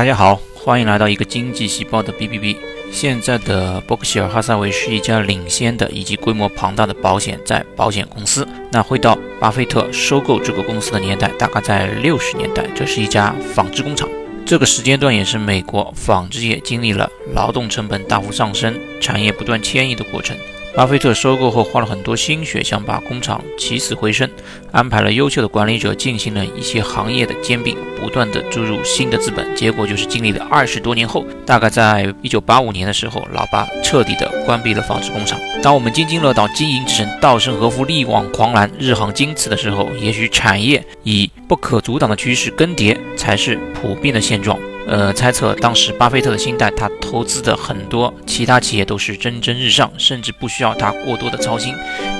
[0.00, 2.56] 大家好，欢迎来到一个经济细胞的 B B B。
[2.90, 8.48] 现在的伯克希尔哈撒韦是一家领先的以及规模庞大的保险在保险公司。
[8.72, 12.64] 那会到巴菲特收购这个公司的年代，大概在六十年代。
[12.74, 14.08] 这是一家纺织工厂，
[14.46, 20.34] 这个时间段也是美国纺织业经历了劳动成本大幅上升、产业不断迁移的过程。
[20.72, 24.30] 巴菲特收购后花了很多心血，想把工厂起死回生，
[24.70, 29.54] 安排了优秀的管理者进行了一些行业的兼并，不断的注入新的资本。
[29.56, 35.38] 结果就是经历了二十多年后，大概在一九八五年的时候，老巴彻底的关闭了纺织工厂。
[35.60, 44.56] 当我们津津乐道经营之神稻盛和夫力挽狂澜、日航经此的时候，也许产业以不可阻挡的趋势更迭才是普遍的现状。
[44.90, 51.72] 呃，猜测当时巴菲特的心态，他投资的很多其他企业都是蒸蒸日上，甚至不需要他过多的操心，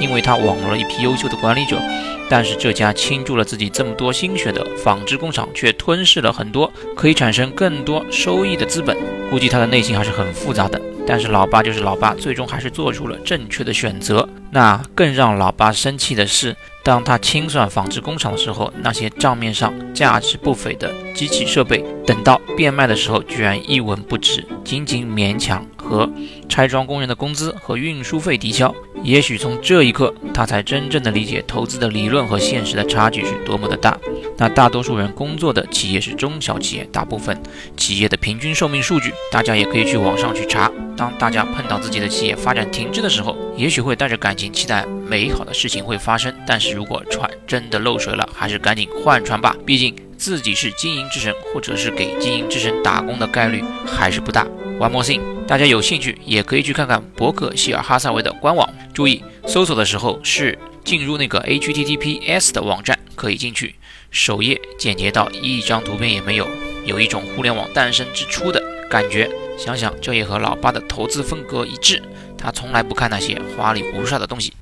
[0.00, 1.80] 因为他网罗了一批优秀的管理者。
[2.28, 8.96] 但是这家倾注了自己这么多心血的纺织工厂，却吞噬了很多可以产生更多收益的资本。
[9.30, 10.80] 估计他的内心还是很复杂的。
[11.06, 14.28] 但是老八就是老八，最终还是做出了正确的选择。
[14.50, 26.08] 那更让老八生气的是，当他清算纺织工厂的时候，那些账面上价值不菲的机器设备，等到变卖的时候，居然一文不值，仅仅勉强和
[26.48, 28.72] 拆装工人的工资和运输费抵消。
[29.02, 33.98] 也许从这一刻，他才真正的理解投资的理论和现实的差距是多么的大。
[34.38, 37.40] 那大多数人工作的企业是中小企业，大部分
[37.76, 40.70] 企业的平均寿命数据，大家也可以去网上去查。
[40.96, 46.34] 当大家碰到自己的企业发展停滞的时候，也许会带着感情期待美好的事情会发生。
[46.46, 49.54] 但是如果船真的漏水了，还是赶紧换船吧。
[49.64, 54.46] 毕竟自己是经营之神，或者是给经营之神打工的概率还是不大。
[54.78, 58.68] One more thing，大家有兴趣也可以去看看伯克希尔哈撒韦的官网。
[58.92, 63.74] 注意搜索的时候是进入那个 HTTPS 的网站，可以进去。
[64.12, 66.48] 首页简洁到一张图片也没有，
[66.84, 69.28] 有一种互联网诞生之初的感觉。
[69.58, 72.00] 想想，这也和老爸的投资风格一致，
[72.38, 74.52] 他从来不看那些花里胡哨的东西。